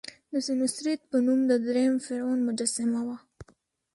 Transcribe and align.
د 0.31 0.33
سینوسریت 0.45 1.01
په 1.11 1.17
نوم 1.25 1.39
د 1.51 1.53
دریم 1.67 1.93
فرعون 2.05 2.39
مجسمه 2.47 3.01
وه. 3.07 3.17